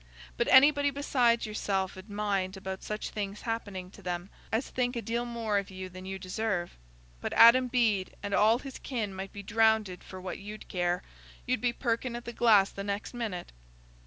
[0.35, 5.01] But anybody besides yourself 'ud mind about such things happening to them as think a
[5.03, 6.75] deal more of you than you deserve.
[7.21, 11.71] But Adam Bede and all his kin might be drownded for what you'd care—you'd be
[11.73, 13.51] perking at the glass the next minute."